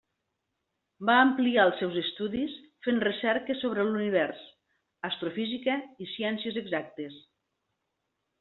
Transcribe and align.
Va 1.09 1.17
ampliar 1.25 1.65
els 1.69 1.75
seus 1.81 1.99
estudis 2.01 2.55
fent 2.87 2.97
recerques 3.05 3.61
sobre 3.65 3.85
l'univers, 3.91 4.41
astrofísica 5.11 5.79
i 6.07 6.11
ciències 6.17 6.59
exactes. 6.67 7.21